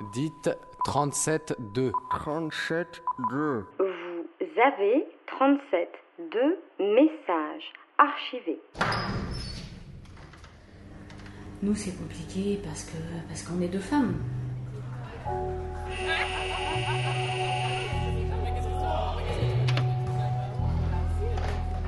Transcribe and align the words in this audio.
Dites 0.00 0.50
37-2. 0.84 1.90
37-2. 2.10 3.64
Vous 3.78 4.60
avez 4.62 5.06
37 5.26 5.88
2 6.18 6.58
messages 6.78 7.72
archivés. 7.96 8.60
Nous, 11.62 11.74
c'est 11.74 11.96
compliqué 11.96 12.60
parce 12.62 12.84
que 12.84 12.96
parce 13.28 13.42
qu'on 13.42 13.60
est 13.62 13.68
deux 13.68 13.78
femmes. 13.78 14.14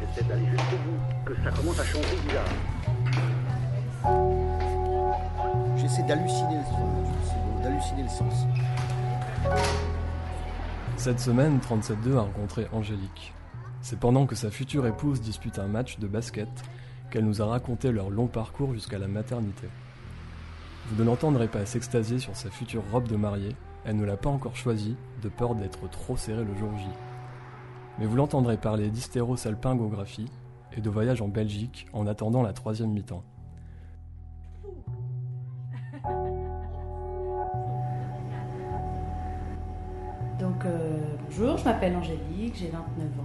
J'essaie 0.00 0.24
d'aller 0.28 0.46
jusqu'au 0.46 0.76
bout, 0.76 1.00
que 1.26 1.34
ça 1.42 1.50
commence 1.50 1.78
à 1.78 1.84
changer 1.84 2.16
bizarre. 2.26 2.44
J'essaie 5.76 6.02
d'halluciner 6.04 6.56
le 6.56 6.64
sens, 6.64 6.97
le 7.78 8.08
sens. 8.08 8.46
Cette 10.96 11.20
semaine, 11.20 11.58
37.2 11.58 12.16
a 12.16 12.22
rencontré 12.22 12.66
Angélique. 12.72 13.32
C'est 13.82 14.00
pendant 14.00 14.26
que 14.26 14.34
sa 14.34 14.50
future 14.50 14.86
épouse 14.86 15.20
dispute 15.20 15.58
un 15.60 15.68
match 15.68 15.98
de 15.98 16.08
basket 16.08 16.48
qu'elle 17.10 17.24
nous 17.24 17.40
a 17.40 17.46
raconté 17.46 17.92
leur 17.92 18.10
long 18.10 18.26
parcours 18.26 18.74
jusqu'à 18.74 18.98
la 18.98 19.06
maternité. 19.06 19.68
Vous 20.88 21.00
ne 21.02 21.08
l'entendrez 21.08 21.46
pas 21.46 21.64
s'extasier 21.66 22.18
sur 22.18 22.34
sa 22.36 22.50
future 22.50 22.82
robe 22.90 23.06
de 23.06 23.16
mariée, 23.16 23.54
elle 23.84 23.96
ne 23.96 24.04
l'a 24.04 24.16
pas 24.16 24.30
encore 24.30 24.56
choisie, 24.56 24.96
de 25.22 25.28
peur 25.28 25.54
d'être 25.54 25.88
trop 25.88 26.16
serrée 26.16 26.44
le 26.44 26.56
jour 26.56 26.70
J. 26.76 26.86
Mais 27.98 28.06
vous 28.06 28.16
l'entendrez 28.16 28.56
parler 28.56 28.90
d'hystérosalpingographie 28.90 30.30
et 30.76 30.80
de 30.80 30.90
voyage 30.90 31.22
en 31.22 31.28
Belgique 31.28 31.86
en 31.92 32.06
attendant 32.06 32.42
la 32.42 32.52
troisième 32.52 32.90
mi-temps. 32.90 33.22
Donc 40.38 40.64
euh, 40.64 40.98
bonjour, 41.24 41.56
je 41.56 41.64
m'appelle 41.64 41.96
Angélique, 41.96 42.54
j'ai 42.56 42.68
29 42.68 42.78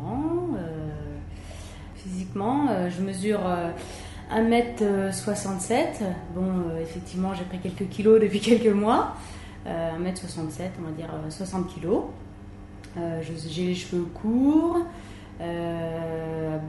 ans. 0.03 0.47
euh, 0.57 0.89
physiquement, 1.95 2.67
euh, 2.69 2.89
je 2.89 3.01
mesure 3.03 3.39
euh, 3.45 3.69
1m67. 4.31 6.03
Bon, 6.33 6.41
effectivement, 6.81 7.33
j'ai 7.35 7.43
pris 7.43 7.59
quelques 7.59 7.87
kilos 7.89 8.19
depuis 8.21 8.39
quelques 8.39 8.73
mois. 8.73 9.15
Euh, 9.67 9.91
1m67, 9.91 10.71
on 10.79 10.85
va 10.85 10.91
dire 10.91 11.09
euh, 11.13 11.29
60 11.29 11.67
kilos. 11.67 12.03
J'ai 13.21 13.65
les 13.65 13.75
cheveux 13.75 14.05
courts, 14.05 14.77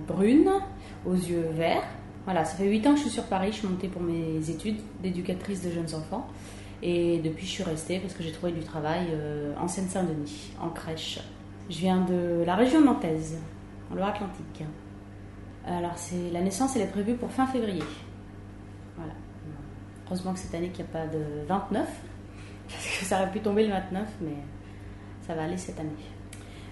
brunes, 0.09 0.51
aux 1.07 1.15
yeux 1.15 1.49
verts. 1.53 1.85
Voilà, 2.25 2.47
ça 2.47 2.57
fait 2.57 2.67
8 2.67 2.87
ans 2.87 2.91
que 2.93 2.97
je 2.97 3.03
suis 3.03 3.11
sur 3.11 3.25
Paris. 3.25 3.49
Je 3.53 3.59
suis 3.59 3.69
montée 3.69 3.89
pour 3.89 4.01
mes 4.01 4.49
études 4.49 4.79
d'éducatrice 5.03 5.63
de 5.63 5.71
jeunes 5.71 5.95
enfants. 5.95 6.27
Et 6.87 7.19
depuis, 7.19 7.47
je 7.47 7.51
suis 7.51 7.63
restée 7.63 7.99
parce 7.99 8.13
que 8.13 8.23
j'ai 8.23 8.31
trouvé 8.31 8.53
du 8.53 8.61
travail 8.61 9.07
euh, 9.11 9.55
en 9.59 9.67
Seine-Saint-Denis, 9.67 10.53
en 10.61 10.69
crèche. 10.69 11.19
Je 11.71 11.79
viens 11.79 12.05
de 12.05 12.45
la 12.45 12.57
région 12.57 12.83
nantaise, 12.83 13.39
en 13.91 13.95
Loire-Atlantique. 13.95 14.65
Alors, 15.67 15.97
c'est 15.97 16.31
la 16.31 16.43
naissance, 16.43 16.77
est 16.77 16.85
prévue 16.85 17.15
pour 17.15 17.31
fin 17.31 17.47
février. 17.47 17.83
Voilà. 18.97 19.15
Heureusement 20.07 20.35
que 20.35 20.39
cette 20.41 20.55
année, 20.55 20.69
qu'il 20.69 20.85
n'y 20.85 20.91
a 20.91 20.93
pas 20.93 21.07
de 21.07 21.47
29, 21.49 21.89
parce 22.69 22.99
que 22.99 23.05
ça 23.07 23.23
aurait 23.23 23.33
pu 23.33 23.41
tomber 23.41 23.67
le 23.67 23.73
29, 23.73 24.07
mais 24.21 24.37
ça 25.27 25.35
va 25.35 25.45
aller 25.45 25.57
cette 25.57 25.81
année. 25.81 25.89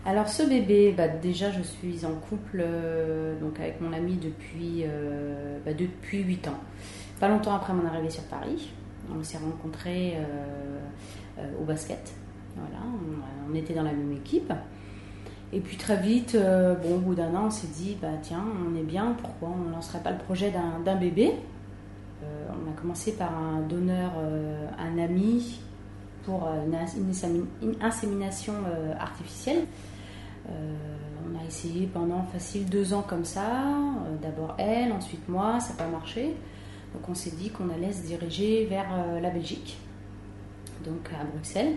Alors, 0.04 0.28
ce 0.28 0.42
bébé, 0.42 0.92
bah, 0.94 1.08
déjà, 1.08 1.50
je 1.50 1.62
suis 1.62 2.04
en 2.04 2.12
couple 2.28 2.60
euh, 2.60 3.40
donc 3.40 3.58
avec 3.60 3.80
mon 3.80 3.94
ami 3.94 4.16
depuis, 4.16 4.82
euh, 4.84 5.58
bah, 5.64 5.72
depuis 5.72 6.22
8 6.22 6.48
ans. 6.48 6.60
Pas 7.18 7.28
longtemps 7.28 7.54
après 7.54 7.72
mon 7.72 7.86
arrivée 7.86 8.10
sur 8.10 8.24
Paris. 8.24 8.72
On 9.18 9.22
s'est 9.22 9.38
rencontrés 9.38 10.14
euh, 10.16 10.78
euh, 11.38 11.60
au 11.60 11.64
basket. 11.64 12.12
On, 12.56 13.54
était 13.54 13.74
dans 13.74 13.82
la 13.82 13.92
même 13.92 14.12
équipe. 14.12 14.52
Et 15.52 15.60
puis 15.60 15.76
très 15.76 15.96
vite, 15.96 16.34
euh, 16.34 16.74
bon, 16.74 16.96
au 16.96 16.98
bout 16.98 17.14
d'un 17.14 17.34
an, 17.34 17.46
on 17.46 17.50
s'est 17.50 17.68
dit, 17.68 17.96
bah 18.00 18.08
tiens, 18.22 18.44
on 18.66 18.74
est 18.78 18.82
bien, 18.82 19.14
pourquoi 19.20 19.50
on 19.50 19.68
ne 19.68 19.72
lancerait 19.72 20.00
pas 20.00 20.10
le 20.10 20.18
projet 20.18 20.50
d'un 20.50 20.96
bébé? 20.96 21.32
On 22.22 22.70
a 22.70 22.80
commencé 22.80 23.12
par 23.12 23.36
un 23.36 23.60
donneur, 23.62 24.12
un 24.78 24.98
ami, 24.98 25.60
pour 26.24 26.48
une, 26.48 27.76
insémination 27.80 28.54
artificielle. 28.98 29.64
On 30.48 31.38
a 31.38 31.44
essayé 31.46 31.86
pendant 31.86 32.22
facile 32.32 32.68
deux 32.68 32.94
ans 32.94 33.04
comme 33.06 33.24
ça. 33.24 33.64
D'abord 34.22 34.54
elle, 34.58 34.92
ensuite 34.92 35.28
moi, 35.28 35.58
ça 35.60 35.70
n'a 35.70 35.78
pas 35.84 35.88
marché. 35.88 36.36
Donc 36.94 37.08
on 37.08 37.14
s'est 37.14 37.34
dit 37.34 37.50
qu'on 37.50 37.70
allait 37.70 37.92
se 37.92 38.02
diriger 38.02 38.66
vers 38.66 38.86
euh, 38.92 39.20
la 39.20 39.30
Belgique, 39.30 39.78
donc 40.84 41.10
à 41.18 41.24
Bruxelles. 41.24 41.76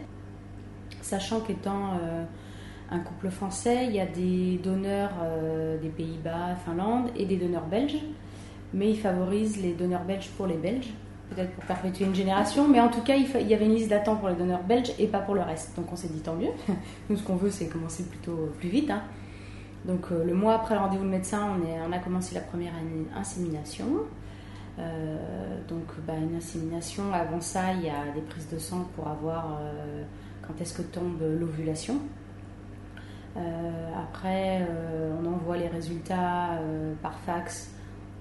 Sachant 1.02 1.40
qu'étant 1.40 1.94
euh, 1.94 2.24
un 2.92 3.00
couple 3.00 3.30
français, 3.30 3.86
il 3.88 3.96
y 3.96 4.00
a 4.00 4.06
des 4.06 4.60
donneurs 4.64 5.14
euh, 5.24 5.80
des 5.80 5.90
Pays-Bas, 5.90 6.56
Finlande 6.66 7.10
et 7.16 7.26
des 7.26 7.38
donneurs 7.38 7.68
belges, 7.68 8.00
mais 8.74 8.92
ils 8.92 9.00
favorisent 9.00 9.62
les 9.62 9.74
donneurs 9.74 10.04
belges 10.04 10.30
pour 10.36 10.48
les 10.48 10.58
Belges, 10.58 10.90
peut-être 11.30 11.52
pour 11.52 11.64
perpétuer 11.64 12.06
une 12.06 12.16
génération, 12.16 12.68
mais 12.68 12.82
en 12.82 12.90
tout 12.90 13.02
cas 13.02 13.16
il, 13.16 13.48
y 13.48 13.54
avait 13.54 13.66
une 13.66 13.76
liste 13.76 13.90
d'attente 13.90 14.20
pour 14.20 14.30
les 14.30 14.36
donneurs 14.36 14.64
belges 14.64 14.92
et 15.00 15.08
pas 15.08 15.20
pour 15.20 15.36
le 15.36 15.42
reste. 15.42 15.76
Donc 15.78 15.92
on 15.94 15.96
s'est 15.96 16.10
dit 16.10 16.22
tant 16.22 16.36
mieux. 16.36 16.52
Nous 17.10 17.18
ce 17.18 17.24
qu'on 17.24 17.36
veut 17.36 17.52
c'est 17.52 17.68
commencer 17.68 18.04
plutôt 18.04 18.52
plus 18.60 18.70
vite. 18.70 18.90
hein. 18.90 19.04
Donc 19.86 20.10
le 20.10 20.34
mois 20.34 20.56
après 20.56 20.74
le 20.74 20.82
rendez-vous 20.82 21.04
de 21.04 21.10
médecin, 21.10 21.48
on, 21.88 21.92
a 21.92 22.00
commencé 22.00 22.34
la 22.34 22.42
première 22.42 22.74
insémination. 23.16 23.86
Euh, 24.78 25.16
donc 25.68 25.86
bah, 26.06 26.14
une 26.18 26.36
insémination, 26.36 27.14
avant 27.14 27.40
ça 27.40 27.74
il 27.74 27.86
y 27.86 27.90
a 27.90 28.12
des 28.14 28.22
prises 28.22 28.50
de 28.50 28.60
sang 28.60 28.88
pour 28.96 29.08
avoir 29.08 29.58
euh, 29.62 30.04
quand 30.42 30.60
est-ce 30.62 30.74
que 30.74 30.82
tombe 30.82 31.22
l'ovulation. 31.22 32.00
Euh, 33.38 33.92
après 33.98 34.66
on 35.22 35.28
envoie 35.28 35.58
les 35.58 35.68
résultats 35.68 36.60
par 37.02 37.18
fax 37.20 37.72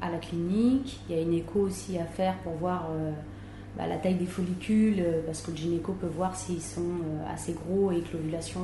à 0.00 0.10
la 0.10 0.18
clinique. 0.18 1.00
Il 1.08 1.16
y 1.16 1.18
a 1.18 1.22
une 1.22 1.34
écho 1.34 1.60
aussi 1.60 1.98
à 1.98 2.04
faire 2.04 2.36
pour 2.38 2.54
voir 2.54 2.88
bah, 3.76 3.86
la 3.86 3.96
taille 3.96 4.16
des 4.16 4.26
follicules, 4.26 5.04
parce 5.26 5.42
que 5.42 5.50
le 5.50 5.56
gynéco 5.56 5.92
peut 5.92 6.06
voir 6.06 6.34
s'ils 6.36 6.62
sont 6.62 7.00
assez 7.32 7.52
gros 7.52 7.92
et 7.92 8.00
que 8.00 8.16
l'ovulation 8.16 8.60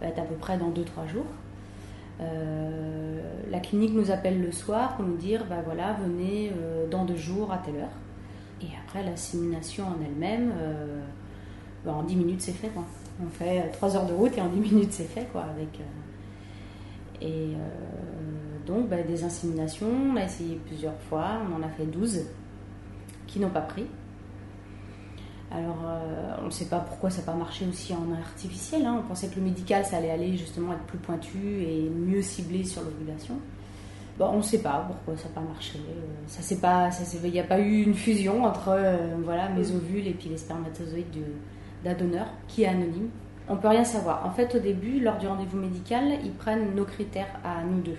va 0.00 0.08
être 0.08 0.18
à 0.18 0.22
peu 0.22 0.34
près 0.36 0.56
dans 0.56 0.70
2-3 0.70 1.08
jours. 1.08 1.26
Euh, 2.22 3.20
la 3.50 3.60
clinique 3.60 3.92
nous 3.94 4.10
appelle 4.10 4.40
le 4.40 4.52
soir 4.52 4.96
pour 4.96 5.04
nous 5.04 5.16
dire 5.16 5.44
bah 5.48 5.62
voilà, 5.64 5.94
venez 5.94 6.52
euh, 6.56 6.88
dans 6.88 7.04
deux 7.04 7.16
jours 7.16 7.52
à 7.52 7.58
telle 7.58 7.76
heure. 7.76 7.96
Et 8.60 8.68
après, 8.84 9.02
l'insémination 9.02 9.84
en 9.84 9.96
elle-même, 10.04 10.52
euh, 10.56 11.00
bah, 11.84 11.94
en 11.94 12.04
10 12.04 12.16
minutes, 12.16 12.40
c'est 12.40 12.52
fait. 12.52 12.68
Quoi. 12.68 12.84
On 13.22 13.28
fait 13.28 13.68
3 13.72 13.96
heures 13.96 14.06
de 14.06 14.12
route 14.12 14.36
et 14.38 14.40
en 14.40 14.48
10 14.48 14.60
minutes, 14.60 14.92
c'est 14.92 15.04
fait. 15.04 15.28
Quoi, 15.32 15.42
avec, 15.42 15.80
et 17.20 17.54
donc, 18.66 18.88
bah, 18.88 19.02
des 19.02 19.22
inséminations, 19.22 19.86
on 20.12 20.16
a 20.16 20.24
essayé 20.24 20.60
plusieurs 20.66 20.98
fois, 21.08 21.38
on 21.48 21.54
en 21.54 21.62
a 21.64 21.68
fait 21.68 21.84
12 21.84 22.26
qui 23.28 23.38
n'ont 23.38 23.50
pas 23.50 23.60
pris. 23.60 23.86
Alors, 25.54 25.78
euh, 25.86 26.34
on 26.40 26.46
ne 26.46 26.50
sait 26.50 26.64
pas 26.64 26.78
pourquoi 26.78 27.10
ça 27.10 27.18
n'a 27.20 27.26
pas 27.26 27.34
marché 27.34 27.66
aussi 27.68 27.92
en 27.92 28.10
artificiel. 28.18 28.86
hein. 28.86 29.00
On 29.04 29.08
pensait 29.08 29.28
que 29.28 29.36
le 29.36 29.42
médical, 29.42 29.84
ça 29.84 29.98
allait 29.98 30.10
aller 30.10 30.36
justement 30.36 30.72
être 30.72 30.84
plus 30.84 30.98
pointu 30.98 31.36
et 31.62 31.90
mieux 31.94 32.22
ciblé 32.22 32.64
sur 32.64 32.82
l'ovulation. 32.82 33.34
Bon, 34.18 34.26
on 34.32 34.36
ne 34.38 34.42
sait 34.42 34.62
pas 34.62 34.84
pourquoi 34.86 35.16
ça 35.16 35.28
n'a 35.28 35.34
pas 35.34 35.40
marché. 35.42 35.78
Euh, 35.78 35.92
Ça 36.26 36.40
c'est 36.42 36.60
pas, 36.60 36.88
il 37.24 37.30
n'y 37.30 37.40
a 37.40 37.44
pas 37.44 37.58
eu 37.60 37.82
une 37.82 37.94
fusion 37.94 38.44
entre 38.44 38.68
euh, 38.70 38.96
voilà 39.24 39.48
mes 39.50 39.70
ovules 39.72 40.06
et 40.06 40.12
puis 40.14 40.28
les 40.30 40.36
spermatozoïdes 40.38 41.10
du- 41.10 41.20
d'un 41.84 41.94
donneur 41.94 42.26
qui 42.48 42.62
est 42.62 42.68
anonyme. 42.68 43.08
On 43.48 43.56
peut 43.56 43.68
rien 43.68 43.84
savoir. 43.84 44.24
En 44.24 44.30
fait, 44.30 44.54
au 44.54 44.58
début, 44.58 45.00
lors 45.00 45.18
du 45.18 45.26
rendez-vous 45.26 45.58
médical, 45.58 46.04
ils 46.24 46.32
prennent 46.32 46.74
nos 46.74 46.84
critères 46.84 47.40
à 47.44 47.62
nous 47.64 47.80
deux. 47.82 47.96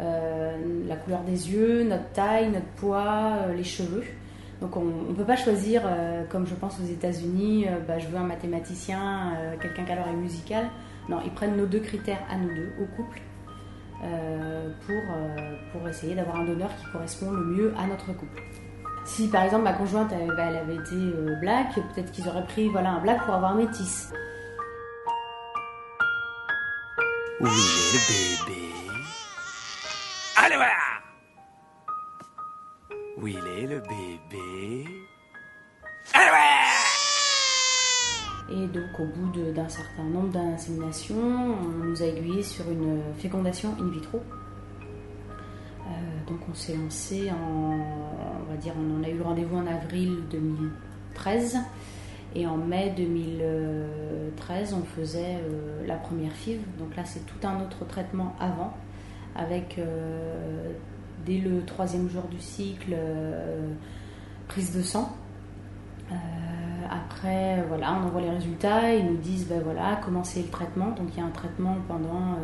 Euh, 0.00 0.56
la 0.86 0.96
couleur 0.96 1.20
des 1.22 1.50
yeux, 1.50 1.84
notre 1.84 2.08
taille, 2.12 2.48
notre 2.50 2.66
poids, 2.76 3.46
les 3.54 3.64
cheveux. 3.64 4.04
Donc 4.62 4.76
on 4.76 4.84
ne 4.84 5.14
peut 5.14 5.24
pas 5.24 5.34
choisir, 5.34 5.82
euh, 5.84 6.22
comme 6.30 6.46
je 6.46 6.54
pense 6.54 6.78
aux 6.78 6.86
États-Unis, 6.86 7.66
euh, 7.66 7.80
bah, 7.80 7.98
je 7.98 8.06
veux 8.06 8.16
un 8.16 8.22
mathématicien, 8.22 9.32
euh, 9.36 9.56
quelqu'un 9.60 9.84
qui 9.84 9.90
a 9.90 9.96
l'oreille 9.96 10.14
musicale. 10.14 10.66
Non, 11.08 11.18
ils 11.24 11.32
prennent 11.32 11.56
nos 11.56 11.66
deux 11.66 11.80
critères 11.80 12.20
à 12.30 12.36
nous 12.36 12.54
deux, 12.54 12.72
au 12.80 12.86
couple, 12.96 13.20
pour, 15.72 15.88
essayer 15.88 16.14
d'avoir 16.14 16.36
un 16.36 16.44
donneur 16.44 16.70
qui 16.76 16.84
correspond 16.92 17.32
le 17.32 17.44
mieux 17.44 17.74
à 17.76 17.88
notre 17.88 18.12
couple. 18.12 18.40
Si 19.04 19.26
par 19.28 19.42
exemple 19.42 19.64
ma 19.64 19.72
conjointe 19.72 20.10
bah, 20.36 20.46
avait 20.46 20.76
été 20.76 20.96
black, 21.40 21.74
peut-être 21.74 22.12
qu'ils 22.12 22.28
auraient 22.28 22.44
pris 22.44 22.68
voilà, 22.68 22.92
un 22.92 23.00
black 23.00 23.24
pour 23.24 23.34
avoir 23.34 23.52
un 23.52 23.56
métis. 23.56 24.12
Où 27.40 27.46
il 27.46 27.50
est 27.50 27.92
le 27.92 28.46
bébé 28.46 28.62
Allez 30.36 30.56
voilà 30.56 30.91
Où 33.22 33.28
il 33.28 33.36
est 33.36 33.66
le 33.66 33.80
bébé 33.80 34.84
voilà 36.12 36.42
Et 38.50 38.66
donc, 38.66 38.98
au 38.98 39.06
bout 39.06 39.52
d'un 39.52 39.68
certain 39.68 40.02
nombre 40.02 40.30
d'inséminations, 40.30 41.14
on 41.14 41.84
nous 41.84 42.02
a 42.02 42.06
aiguillés 42.06 42.42
sur 42.42 42.68
une 42.70 43.00
fécondation 43.18 43.76
in 43.80 43.88
vitro. 43.90 44.20
Euh, 44.20 45.90
donc, 46.26 46.40
on 46.50 46.54
s'est 46.54 46.76
lancé 46.76 47.30
en. 47.30 47.78
On 48.40 48.50
va 48.50 48.56
dire, 48.56 48.74
on 48.76 49.04
a 49.04 49.08
eu 49.08 49.16
le 49.16 49.22
rendez-vous 49.22 49.56
en 49.56 49.66
avril 49.66 50.18
2013. 50.30 51.58
Et 52.34 52.46
en 52.46 52.56
mai 52.56 52.92
2013, 52.96 54.74
on 54.74 54.82
faisait 54.82 55.36
euh, 55.36 55.86
la 55.86 55.96
première 55.96 56.32
FIV. 56.32 56.60
Donc 56.78 56.96
là, 56.96 57.04
c'est 57.04 57.24
tout 57.26 57.46
un 57.46 57.60
autre 57.62 57.86
traitement 57.86 58.34
avant, 58.40 58.76
avec 59.36 59.78
euh, 59.78 60.72
dès 61.24 61.38
le 61.38 61.64
troisième 61.64 62.08
jour 62.08 62.24
du 62.30 62.40
cycle, 62.40 62.92
euh, 62.92 63.68
prise 64.48 64.76
de 64.76 64.82
sang. 64.82 65.14
Euh, 66.10 66.14
après, 66.90 67.62
voilà, 67.68 67.94
on 67.94 68.06
envoie 68.06 68.20
les 68.20 68.30
résultats, 68.30 68.92
ils 68.94 69.06
nous 69.06 69.16
disent, 69.16 69.46
ben 69.46 69.60
voilà, 69.62 70.00
commencez 70.04 70.42
le 70.42 70.48
traitement. 70.48 70.90
Donc 70.90 71.08
il 71.14 71.18
y 71.18 71.22
a 71.22 71.26
un 71.26 71.30
traitement 71.30 71.76
pendant 71.88 72.36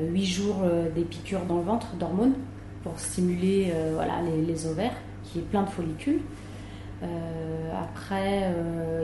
8 0.00 0.24
jours 0.24 0.62
euh, 0.64 0.90
des 0.90 1.02
piqûres 1.02 1.44
dans 1.44 1.56
le 1.56 1.62
ventre 1.62 1.94
d'hormones 1.96 2.34
pour 2.82 2.98
stimuler 2.98 3.72
les, 4.46 4.66
ovaires, 4.66 4.94
qui 5.24 5.40
est 5.40 5.42
plein 5.42 5.64
de 5.64 5.68
follicules. 5.68 6.20
Après, 7.02 8.54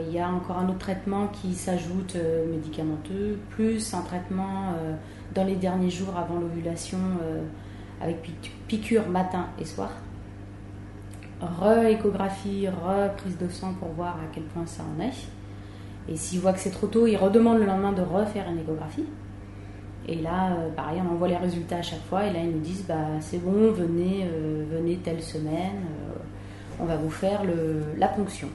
il 0.07 0.13
y 0.13 0.19
a 0.19 0.29
encore 0.29 0.57
un 0.57 0.69
autre 0.69 0.77
traitement 0.77 1.27
qui 1.27 1.53
s'ajoute 1.53 2.15
médicamenteux, 2.49 3.39
plus 3.49 3.93
un 3.93 3.99
traitement 3.99 4.73
dans 5.35 5.43
les 5.43 5.57
derniers 5.57 5.89
jours 5.89 6.15
avant 6.17 6.39
l'ovulation 6.39 6.97
avec 8.01 8.21
piqûre 8.67 9.07
matin 9.07 9.47
et 9.59 9.65
soir. 9.65 9.91
Re-échographie, 11.41 12.67
re-prise 12.67 13.37
de 13.37 13.49
sang 13.49 13.73
pour 13.79 13.89
voir 13.89 14.15
à 14.15 14.27
quel 14.33 14.43
point 14.43 14.65
ça 14.65 14.83
en 14.83 15.01
est. 15.01 15.27
Et 16.07 16.15
s'il 16.15 16.39
voit 16.39 16.53
que 16.53 16.59
c'est 16.59 16.71
trop 16.71 16.87
tôt, 16.87 17.07
il 17.07 17.15
redemande 17.15 17.59
le 17.59 17.65
lendemain 17.65 17.91
de 17.91 18.01
refaire 18.01 18.49
une 18.49 18.59
échographie. 18.59 19.05
Et 20.07 20.15
là, 20.15 20.51
euh, 20.51 20.69
pareil, 20.69 21.01
on 21.05 21.13
envoie 21.13 21.29
les 21.29 21.37
résultats 21.37 21.77
à 21.77 21.81
chaque 21.81 22.03
fois. 22.03 22.25
Et 22.25 22.33
là, 22.33 22.39
ils 22.43 22.51
nous 22.51 22.59
disent 22.59 22.85
bah, 22.87 23.07
c'est 23.21 23.37
bon, 23.37 23.71
venez, 23.71 24.25
euh, 24.25 24.65
venez 24.69 24.97
telle 24.97 25.21
semaine, 25.21 25.85
euh, 25.85 26.19
on 26.79 26.85
va 26.85 26.97
vous 26.97 27.09
faire 27.09 27.41
la 27.97 28.07
ponction. 28.07 28.49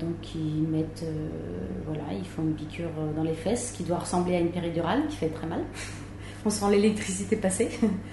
Donc, 0.00 0.34
ils 0.34 0.66
mettent, 0.66 1.04
voilà, 1.84 2.04
ils 2.18 2.24
font 2.24 2.42
une 2.42 2.54
piqûre 2.54 2.88
dans 3.14 3.22
les 3.22 3.34
fesses 3.34 3.72
qui 3.72 3.82
doit 3.82 3.98
ressembler 3.98 4.36
à 4.36 4.40
une 4.40 4.48
péridurale 4.48 5.06
qui 5.08 5.16
fait 5.16 5.28
très 5.28 5.46
mal. 5.46 5.60
On 6.44 6.50
sent 6.50 6.70
l'électricité 6.70 7.36
passer 7.36 7.70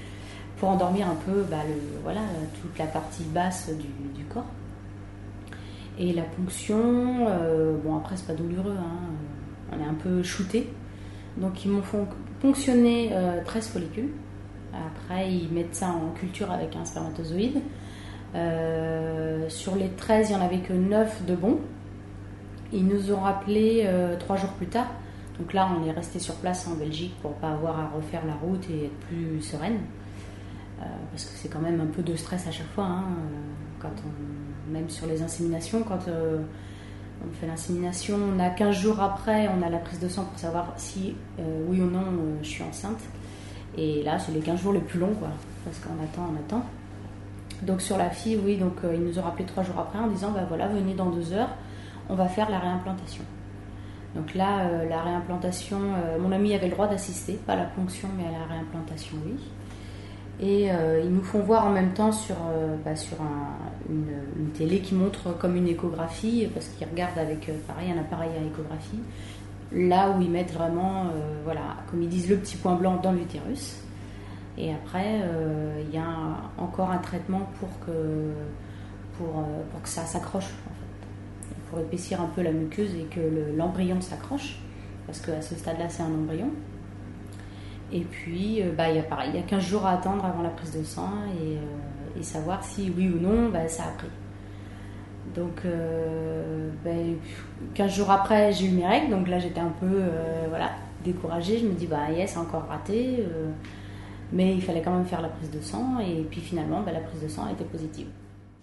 pour 0.58 0.70
endormir 0.70 1.08
un 1.08 1.16
peu 1.16 1.44
bah, 1.50 1.58
voilà, 2.04 2.22
toute 2.62 2.78
la 2.78 2.86
partie 2.86 3.24
basse 3.24 3.72
du, 4.16 4.24
corps. 4.26 4.46
Et 6.00 6.14
la 6.14 6.24
ponction, 6.24 7.28
euh, 7.28 7.76
bon 7.84 7.98
après 7.98 8.16
c'est 8.16 8.28
pas 8.28 8.34
douloureux, 8.34 8.78
hein, 8.80 9.12
on 9.72 9.80
est 9.80 9.88
un 9.88 9.94
peu 9.94 10.24
shooté. 10.24 10.70
Donc 11.38 11.64
ils 11.66 11.72
m'ont 11.72 11.82
font 11.82 12.08
ponctionner 12.40 13.10
euh, 13.14 13.44
13 13.44 13.68
follicules. 13.70 14.10
Après 14.74 15.32
ils 15.32 15.52
mettent 15.52 15.76
ça 15.76 15.90
en 15.90 16.12
culture 16.12 16.52
avec 16.52 16.76
un 16.76 16.86
spermatozoïde. 16.86 17.62
Euh, 18.36 19.50
sur 19.50 19.76
les 19.76 19.90
13, 19.90 20.30
il 20.30 20.36
n'y 20.36 20.42
en 20.42 20.46
avait 20.46 20.60
que 20.60 20.74
9 20.74 21.26
de 21.26 21.36
bons. 21.36 21.60
Ils 22.74 22.86
nous 22.86 23.12
ont 23.12 23.20
rappelé 23.20 23.84
euh, 23.86 24.16
3 24.18 24.38
jours 24.38 24.52
plus 24.52 24.68
tard. 24.68 24.88
Donc 25.42 25.54
là 25.54 25.68
on 25.76 25.84
est 25.88 25.92
resté 25.92 26.20
sur 26.20 26.36
place 26.36 26.68
en 26.68 26.76
Belgique 26.76 27.16
pour 27.20 27.34
pas 27.34 27.50
avoir 27.50 27.80
à 27.80 27.88
refaire 27.88 28.24
la 28.28 28.36
route 28.36 28.64
et 28.70 28.86
être 28.86 29.00
plus 29.08 29.42
sereine. 29.42 29.80
Euh, 30.80 30.86
parce 31.10 31.26
que 31.26 31.32
c'est 31.36 31.50
quand 31.50 31.60
même 31.60 31.82
un 31.82 31.88
peu 31.88 32.04
de 32.04 32.16
stress 32.16 32.46
à 32.46 32.52
chaque 32.52 32.70
fois. 32.76 32.86
hein, 32.86 33.06
euh, 33.10 33.80
quand 33.80 33.90
même 34.72 34.88
sur 34.88 35.08
les 35.08 35.24
inséminations, 35.24 35.82
quand 35.82 36.08
euh, 36.08 36.44
on 37.28 37.34
fait 37.34 37.48
l'insémination, 37.48 38.20
on 38.36 38.40
a 38.40 38.52
15 38.52 38.76
jours 38.76 39.00
après, 39.02 39.48
on 39.48 39.64
a 39.64 39.70
la 39.72 39.80
prise 39.80 40.00
de 40.00 40.08
sang 40.08 40.26
pour 40.26 40.38
savoir 40.38 40.74
si 40.78 41.16
oui 41.68 41.82
ou 41.82 41.90
non 41.90 42.06
je 42.44 42.48
suis 42.48 42.64
enceinte. 42.64 43.00
Et 43.76 44.04
là, 44.04 44.20
c'est 44.20 44.32
les 44.34 44.42
15 44.42 44.62
jours 44.62 44.74
les 44.74 44.80
plus 44.80 45.00
longs, 45.00 45.16
parce 45.66 45.80
qu'on 45.80 46.04
attend, 46.04 46.32
on 46.32 46.40
attend. 46.40 46.64
Donc 47.64 47.82
sur 47.82 47.98
la 47.98 48.12
fille, 48.12 48.40
oui, 48.46 48.58
donc 48.58 48.74
ils 48.84 49.04
nous 49.04 49.18
ont 49.18 49.24
rappelé 49.24 49.46
trois 49.46 49.64
jours 49.64 49.80
après 49.80 49.98
en 49.98 50.08
disant, 50.08 50.30
bah 50.30 50.46
voilà, 50.48 50.68
venez 50.68 50.94
dans 50.94 51.10
deux 51.10 51.34
heures, 51.34 51.50
on 52.10 52.14
va 52.14 52.28
faire 52.28 52.52
la 52.52 52.60
réimplantation. 52.60 53.24
Donc 54.16 54.36
là, 54.36 54.66
euh, 54.66 54.90
la 54.90 55.02
réimplantation, 55.02 55.80
euh, 55.80 56.20
mon 56.20 56.32
ami 56.32 56.54
avait 56.54 56.68
le 56.68 56.74
droit 56.74 56.88
d'assister, 56.88 57.40
pas 57.46 57.54
à 57.54 57.58
la 57.58 57.66
ponction, 57.66 58.10
mais 58.18 58.28
à 58.28 58.32
la 58.40 58.46
réimplantation, 58.46 59.18
oui. 59.26 59.40
Et 60.42 60.72
euh, 60.72 61.02
ils 61.04 61.10
nous 61.12 61.24
font 61.24 61.40
voir 61.40 61.66
en 61.66 61.70
même 61.70 61.94
temps 61.94 62.12
sur, 62.12 62.36
bah, 62.84 62.96
sur 62.96 63.22
un- 63.22 63.58
une, 63.90 64.50
télé 64.54 64.80
qui 64.80 64.96
montre 64.96 65.38
comme 65.38 65.56
une 65.56 65.68
échographie, 65.68 66.50
parce 66.54 66.68
qu'ils 66.68 66.88
regardent 66.88 67.20
avec, 67.20 67.50
pareil, 67.68 67.92
un 67.92 68.00
appareil 68.00 68.32
à 68.32 68.44
échographie, 68.52 69.00
là 69.72 70.10
où 70.12 70.22
ils 70.22 70.30
mettent 70.30 70.52
vraiment, 70.54 71.06
voilà, 71.46 71.62
comme 71.90 72.02
ils 72.02 72.10
disent, 72.10 72.30
le 72.30 72.38
petit 72.38 72.58
point 72.58 72.76
blanc 72.76 73.00
dans 73.02 73.12
l'utérus. 73.12 73.84
Et 74.58 74.74
après, 74.74 75.22
il 75.88 75.94
y 75.94 75.98
a 75.98 76.08
encore 76.58 76.92
un 76.92 76.98
traitement 76.98 77.48
pour 77.60 77.70
que, 77.86 78.32
pour, 79.18 79.46
pour 79.72 79.82
que 79.82 79.90
ça 79.90 80.06
s'accroche. 80.06 80.50
Pour 81.72 81.80
épaissir 81.80 82.22
un 82.22 82.28
peu 82.28 82.42
la 82.44 82.52
muqueuse 82.52 82.94
et 82.96 83.06
que 83.06 83.20
le- 83.22 83.56
l'embryon 83.58 84.00
s'accroche, 84.02 84.60
parce 85.08 85.20
qu'à 85.22 85.42
ce 85.42 85.56
stade-là, 85.56 85.90
c'est 85.90 86.04
un 86.04 86.14
embryon. 86.14 86.50
Et 87.94 88.02
puis, 88.02 88.62
euh, 88.62 88.72
bah, 88.78 88.90
il 88.90 88.98
y 88.98 89.00
a 89.00 89.04
pareil, 89.04 89.32
il 89.34 89.40
y 89.40 89.44
a 89.44 89.46
15 89.46 89.64
jours 89.66 89.86
à 89.86 89.92
attendre 89.94 90.24
avant 90.26 90.44
la 90.44 90.50
prise 90.50 90.78
de 90.78 90.84
sang 90.84 91.10
et, 91.42 91.58
euh, 91.58 92.22
savoir 92.22 92.64
si 92.64 92.92
oui 92.96 93.10
ou 93.10 93.20
non 93.20 93.50
bah, 93.50 93.68
ça 93.68 93.84
a 93.86 93.92
pris. 93.98 94.08
Donc, 95.36 95.62
euh, 95.66 96.70
ben, 96.84 97.16
15 97.74 97.96
jours 97.96 98.12
après, 98.12 98.52
j'ai 98.54 98.68
eu 98.68 98.72
mes 98.72 98.86
règles, 98.86 99.10
donc 99.12 99.28
là 99.30 99.40
j'étais 99.40 99.60
un 99.62 99.74
peu 99.80 99.88
euh, 99.90 100.46
voilà, 100.50 100.72
découragée. 101.06 101.58
Je 101.58 101.66
me 101.66 101.74
dis, 101.74 101.88
bah 101.88 102.12
yes, 102.12 102.36
encore 102.38 102.66
raté. 102.68 103.18
euh, 103.20 103.50
mais 104.34 104.54
il 104.54 104.62
fallait 104.62 104.82
quand 104.82 104.94
même 104.96 105.06
faire 105.06 105.22
la 105.22 105.28
prise 105.30 105.52
de 105.52 105.60
sang 105.60 106.00
et 106.00 106.22
puis 106.30 106.40
finalement, 106.42 106.82
bah, 106.84 106.92
la 106.94 107.02
prise 107.02 107.22
de 107.22 107.28
sang 107.28 107.46
a 107.48 107.52
été 107.52 107.64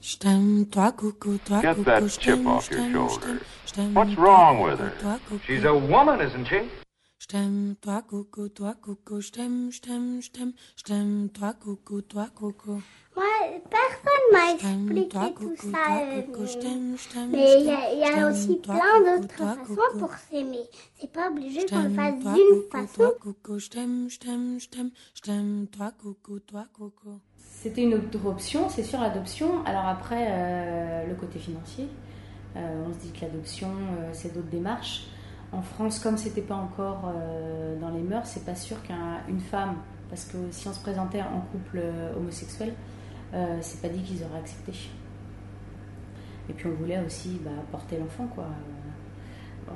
J't'aime, 0.00 0.64
toi, 0.66 0.92
coucou, 0.92 1.38
toi, 1.44 1.60
Get 1.60 1.74
coucou, 1.74 1.84
that 1.84 2.02
je 2.02 2.20
chip 2.20 2.46
off 2.46 2.68
je 2.70 2.76
your 2.78 3.08
je 3.10 3.38
je 3.66 3.72
t'aime, 3.72 3.94
What's 3.94 4.16
wrong 4.16 4.62
with 4.62 4.78
her? 4.78 4.92
She's 5.44 5.64
a 5.64 5.74
woman, 5.74 6.20
isn't 6.20 6.46
she? 6.46 6.60
Je 7.18 7.26
t'aime, 7.26 7.74
toi, 7.82 8.02
coucou, 8.02 8.48
toi, 8.48 8.74
coucou, 8.80 9.20
je 9.20 9.32
t'aime, 9.32 9.72
je 9.72 9.80
t'aime, 9.80 10.22
je 10.22 10.30
t'aime, 10.30 10.52
je 10.76 10.82
t'aime, 10.84 11.28
toi, 11.30 11.52
coucou, 11.52 12.00
toi, 12.02 12.28
coucou. 12.32 12.80
Moi, 13.16 13.24
personne 13.68 14.26
m'a 14.32 14.52
Je 14.52 14.54
expliqué 14.54 15.08
toi, 15.08 15.30
tout 15.36 15.48
coucou, 15.56 15.72
ça. 15.72 15.84
toi, 15.84 16.00
euh, 16.00 16.22
coucou, 16.22 16.46
je 16.46 16.58
t'aime, 16.58 16.96
je 16.96 17.08
t'aime, 17.08 17.30
Mais 17.32 17.46
je 17.48 17.58
il 17.58 17.64
y 17.66 17.70
a, 17.70 17.92
y 17.92 18.20
je 18.20 18.30
aussi 18.30 18.60
toi, 18.60 18.74
plein 18.76 19.00
d'autres 19.18 19.34
façons 19.34 19.64
coucou. 19.66 19.98
pour 19.98 20.14
s'aimer. 20.14 20.64
C'est 21.00 21.12
pas 21.12 21.28
obligé 21.28 21.60
Je 21.62 21.66
qu'on 21.66 21.82
le 21.82 21.90
fasse 21.90 22.14
d'une 22.20 22.70
façon. 22.70 22.94
toi, 22.94 23.12
coucou, 23.20 23.58
je 23.58 23.68
t'aime, 23.68 24.08
je 24.08 24.18
t'aime, 24.20 24.60
je 24.60 24.68
t'aime, 24.68 24.90
je 25.14 25.20
t'aime, 25.22 25.66
toi, 25.76 25.90
coucou, 26.00 26.38
toi, 26.38 26.66
coucou. 26.72 27.20
C'était 27.60 27.82
une 27.82 27.94
autre 27.94 28.24
option, 28.24 28.68
c'est 28.68 28.84
sûr, 28.84 29.00
l'adoption. 29.00 29.64
Alors 29.64 29.86
après, 29.86 30.28
euh, 30.30 31.08
le 31.08 31.14
côté 31.16 31.40
financier, 31.40 31.88
euh, 32.56 32.84
on 32.88 32.92
se 32.94 32.98
dit 33.00 33.10
que 33.10 33.22
l'adoption, 33.22 33.66
euh, 33.70 34.10
c'est 34.12 34.32
d'autres 34.32 34.48
démarches. 34.48 35.08
En 35.50 35.60
France, 35.60 35.98
comme 35.98 36.16
c'était 36.16 36.42
pas 36.42 36.54
encore 36.54 37.12
dans 37.80 37.88
les 37.88 38.02
mœurs, 38.02 38.26
c'est 38.26 38.44
pas 38.44 38.54
sûr 38.54 38.76
qu'une 38.82 39.40
femme, 39.40 39.76
parce 40.10 40.26
que 40.26 40.36
si 40.52 40.68
on 40.68 40.72
se 40.74 40.80
présentait 40.80 41.22
en 41.22 41.40
couple 41.40 41.82
homosexuel, 42.18 42.74
c'est 43.62 43.80
pas 43.80 43.88
dit 43.88 44.02
qu'ils 44.02 44.22
auraient 44.24 44.40
accepté. 44.40 44.72
Et 46.50 46.52
puis 46.52 46.68
on 46.68 46.74
voulait 46.74 47.02
aussi 47.02 47.40
bah, 47.42 47.50
porter 47.72 47.96
l'enfant, 47.96 48.26
quoi. 48.26 48.44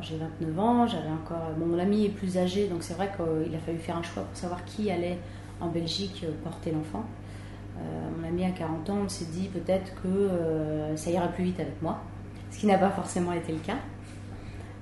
J'ai 0.03 0.19
29 0.19 0.59
ans, 0.59 0.87
j'avais 0.87 1.09
encore. 1.09 1.57
mon 1.59 1.79
ami 1.79 2.05
est 2.05 2.11
plus 2.11 2.37
âgé, 2.37 2.69
donc 2.69 2.83
c'est 2.83 2.95
vrai 2.95 3.11
qu'il 3.17 3.55
a 3.55 3.59
fallu 3.59 3.79
faire 3.79 3.97
un 3.97 4.03
choix 4.03 4.25
pour 4.25 4.37
savoir 4.37 4.63
qui 4.67 4.91
allait 4.91 5.19
en 5.59 5.69
Belgique 5.69 6.27
porter 6.45 6.71
l'enfant. 6.71 7.07
Euh, 7.83 8.09
mon 8.17 8.29
ami 8.29 8.45
a 8.45 8.51
40 8.51 8.91
ans, 8.91 8.99
on 9.05 9.09
s'est 9.09 9.27
dit 9.27 9.49
peut-être 9.49 9.95
que 10.03 10.09
euh, 10.09 10.97
ça 10.97 11.11
ira 11.11 11.29
plus 11.29 11.45
vite 11.45 11.61
avec 11.61 11.81
moi, 11.83 12.01
ce 12.51 12.59
qui 12.59 12.67
n'a 12.67 12.79
pas 12.79 12.91
forcément 12.91 13.33
été 13.33 13.53
le 13.53 13.59
cas. 13.59 13.79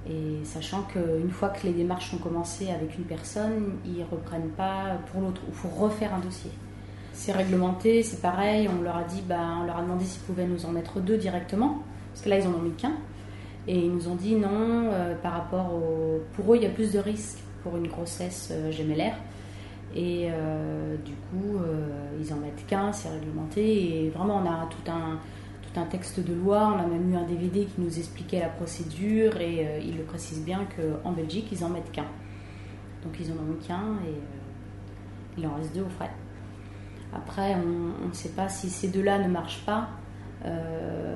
Et 0.09 0.45
sachant 0.45 0.83
qu'une 0.83 1.31
fois 1.31 1.51
que 1.51 1.67
les 1.67 1.73
démarches 1.73 2.15
ont 2.15 2.19
commencé 2.19 2.71
avec 2.71 2.97
une 2.97 3.05
personne, 3.05 3.77
ils 3.85 4.03
reprennent 4.11 4.51
pas 4.51 4.99
pour 5.11 5.21
l'autre, 5.21 5.43
ou 5.49 5.53
faut 5.53 5.69
refaire 5.69 6.15
un 6.15 6.21
dossier. 6.21 6.51
C'est 7.13 7.33
réglementé, 7.33 8.03
c'est 8.03 8.23
pareil, 8.23 8.69
on 8.69 8.83
leur 8.83 8.97
a 8.97 9.05
dit, 9.05 9.23
bah, 9.29 9.59
on 9.61 9.67
leur 9.67 9.79
a 9.79 9.83
demandé 9.83 10.05
s'ils 10.05 10.23
pouvaient 10.23 10.47
nous 10.47 10.65
en 10.65 10.71
mettre 10.71 11.01
deux 11.01 11.19
directement, 11.19 11.83
parce 12.13 12.25
que 12.25 12.31
là 12.31 12.39
ils 12.39 12.47
en 12.47 12.53
ont 12.53 12.63
mis 12.63 12.73
qu'un. 12.73 12.93
Et 13.69 13.79
ils 13.79 13.93
nous 13.93 14.09
ont 14.09 14.15
dit 14.15 14.35
non, 14.35 14.91
euh, 14.91 15.15
par 15.23 15.33
rapport 15.33 15.75
au. 15.75 16.23
Pour 16.35 16.53
eux, 16.53 16.57
il 16.57 16.63
y 16.63 16.67
a 16.67 16.71
plus 16.71 16.93
de 16.93 16.99
risques 16.99 17.39
pour 17.63 17.77
une 17.77 17.89
grossesse 17.89 18.49
euh. 18.53 18.73
Et 19.95 20.29
euh, 20.31 20.97
du 20.99 21.13
coup, 21.13 21.59
euh, 21.59 22.17
ils 22.21 22.33
en 22.33 22.37
mettent 22.37 22.65
qu'un, 22.67 22.93
c'est 22.93 23.09
réglementé. 23.09 24.05
Et 24.05 24.11
vraiment, 24.11 24.37
on 24.37 24.49
a 24.49 24.67
tout 24.67 24.91
un, 24.91 25.19
tout 25.63 25.81
un 25.81 25.85
texte 25.85 26.21
de 26.21 26.33
loi. 26.33 26.75
On 26.77 26.79
a 26.79 26.87
même 26.87 27.13
eu 27.13 27.17
un 27.17 27.25
DVD 27.25 27.65
qui 27.65 27.81
nous 27.81 27.99
expliquait 27.99 28.41
la 28.41 28.49
procédure. 28.49 29.41
Et 29.41 29.67
euh, 29.67 29.79
ils 29.81 29.97
le 29.97 30.05
précisent 30.05 30.45
bien 30.45 30.67
qu'en 30.77 31.13
Belgique, 31.13 31.49
ils 31.51 31.65
en 31.65 31.69
mettent 31.71 31.91
qu'un. 31.91 32.07
Donc 33.03 33.15
ils 33.19 33.31
en 33.33 33.35
ont 33.35 33.57
qu'un 33.67 33.97
et 34.07 34.11
euh, 34.11 35.39
il 35.39 35.47
en 35.47 35.55
reste 35.55 35.75
deux 35.75 35.83
au 35.83 35.89
frais. 35.89 36.11
Après, 37.13 37.57
on 37.57 38.07
ne 38.07 38.13
sait 38.13 38.29
pas 38.29 38.49
si 38.49 38.71
ces 38.71 38.89
deux-là 38.89 39.19
ne 39.19 39.29
marchent 39.29 39.65
pas, 39.67 39.89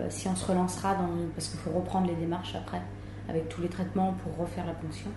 si 0.09 0.26
on 0.26 0.35
se 0.35 0.45
relancera. 0.45 0.97
Parce 1.37 1.49
qu'il 1.49 1.61
faut 1.61 1.71
reprendre 1.71 2.09
les 2.09 2.16
démarches 2.16 2.57
après, 2.57 2.83
avec 3.28 3.49
tous 3.49 3.62
les 3.62 3.69
traitements 3.69 4.12
pour 4.25 4.37
refaire 4.37 4.66
la 4.66 4.73
ponction. 4.73 5.11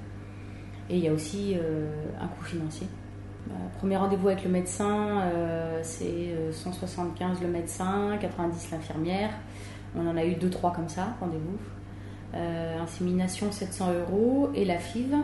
Et 0.91 0.97
il 0.97 1.03
y 1.03 1.07
a 1.07 1.13
aussi 1.13 1.55
un 2.21 2.27
coût 2.27 2.43
financier. 2.43 2.87
Euh, 3.49 3.53
premier 3.77 3.97
rendez-vous 3.97 4.27
avec 4.27 4.43
le 4.43 4.49
médecin, 4.49 5.21
euh, 5.21 5.79
c'est 5.83 6.05
euh, 6.05 6.51
175 6.51 7.41
le 7.41 7.47
médecin, 7.47 8.17
90 8.19 8.71
l'infirmière. 8.71 9.31
On 9.95 10.05
en 10.07 10.17
a 10.17 10.25
eu 10.25 10.33
2-3 10.33 10.75
comme 10.75 10.89
ça, 10.89 11.15
rendez-vous. 11.19 11.57
Euh, 12.35 12.79
insémination 12.81 13.51
700 13.51 13.93
euros 13.93 14.49
et 14.53 14.65
la 14.65 14.77
FIV 14.77 15.15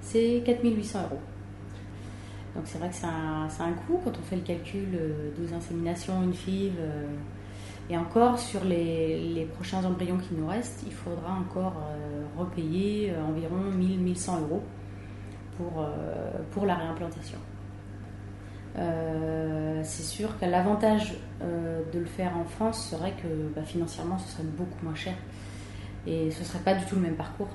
c'est 0.00 0.42
4800 0.46 1.00
euros. 1.10 1.20
Donc 2.54 2.64
c'est 2.66 2.78
vrai 2.78 2.88
que 2.88 2.94
c'est 2.94 3.06
un, 3.06 3.48
un 3.48 3.72
coût 3.72 4.00
quand 4.04 4.16
on 4.16 4.22
fait 4.22 4.36
le 4.36 4.42
calcul 4.42 4.88
euh, 4.94 5.30
12 5.36 5.52
inséminations, 5.54 6.22
une 6.22 6.32
FIV. 6.32 6.72
euh, 6.78 7.06
et 7.88 7.96
encore 7.96 8.38
sur 8.38 8.64
les, 8.64 9.48
prochains 9.54 9.84
embryons 9.84 10.18
qui 10.18 10.34
nous 10.34 10.46
restent, 10.46 10.82
il 10.86 10.92
faudra 10.92 11.32
encore 11.32 11.74
euh, 11.76 12.24
repayer 12.36 13.12
euh, 13.12 13.22
environ 13.22 13.70
1000-1100 13.78 14.42
euros 14.42 14.62
euh, 15.60 16.30
pour 16.50 16.66
la 16.66 16.74
réimplantation. 16.74 17.38
Euh, 18.78 19.80
c'est 19.84 20.02
sûr 20.02 20.38
que 20.38 20.44
l'avantage 20.44 21.14
euh, 21.42 21.80
de 21.92 21.98
le 21.98 22.04
faire 22.04 22.36
en 22.36 22.44
France 22.44 22.90
serait 22.90 23.12
que 23.12 23.28
bah, 23.54 23.62
financièrement 23.62 24.18
ce 24.18 24.32
serait 24.32 24.42
beaucoup 24.42 24.84
moins 24.84 24.94
cher 24.94 25.14
et 26.06 26.30
ce 26.30 26.44
serait 26.44 26.58
pas 26.58 26.74
du 26.74 26.84
tout 26.84 26.96
le 26.96 27.02
même 27.02 27.16
parcours. 27.16 27.48